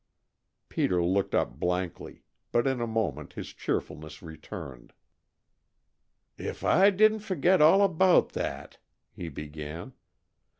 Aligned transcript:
Peter 0.67 1.03
looked 1.05 1.35
up 1.35 1.59
blankly, 1.59 2.23
but 2.51 2.65
in 2.65 2.81
a 2.81 2.87
moment 2.87 3.33
his 3.33 3.49
cheerfulness 3.53 4.23
returned. 4.23 4.93
"If 6.39 6.63
I 6.65 6.89
didn't 6.89 7.19
forget 7.19 7.61
all 7.61 7.83
about 7.83 8.29
that!" 8.29 8.79
he 9.11 9.29
began. 9.29 9.93